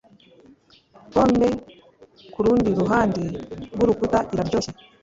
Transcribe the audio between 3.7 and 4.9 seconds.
rwurukuta iraryoshye